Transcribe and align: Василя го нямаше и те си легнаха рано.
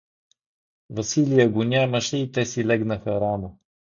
Василя 0.89 1.47
го 1.49 1.63
нямаше 1.63 2.17
и 2.17 2.31
те 2.31 2.45
си 2.45 2.65
легнаха 2.67 3.21
рано. 3.21 3.59